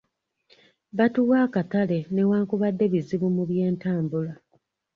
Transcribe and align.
Batuwa 0.97 1.37
akatale 1.45 1.97
newankubadde 2.13 2.85
bizibu 2.93 3.27
mu 3.35 3.43
by'entambula. 3.49 4.33